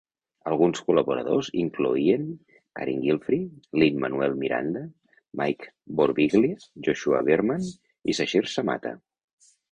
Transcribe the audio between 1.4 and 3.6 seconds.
incloïen Carin Gilfry,